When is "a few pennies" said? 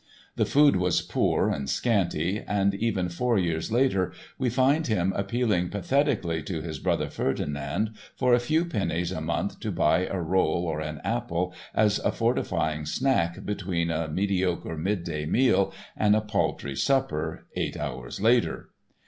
8.33-9.11